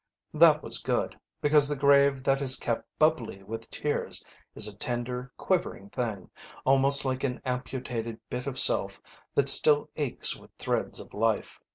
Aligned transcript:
That 0.33 0.63
was 0.63 0.79
good, 0.79 1.15
because 1.41 1.67
the 1.69 1.75
grave 1.75 2.23
that 2.23 2.41
is 2.41 2.55
kept 2.55 2.87
bubbly 2.97 3.43
with 3.43 3.69
tears 3.69 4.25
is 4.55 4.67
a 4.67 4.75
tender, 4.75 5.31
quivering 5.37 5.91
thing, 5.91 6.31
almost 6.65 7.05
like 7.05 7.23
an 7.23 7.39
amputated 7.45 8.19
bit 8.27 8.47
of 8.47 8.57
self 8.57 8.99
that 9.35 9.47
still 9.47 9.91
aches 9.97 10.35
with 10.35 10.49
threads 10.57 10.99
of 10.99 11.13
life. 11.13 11.59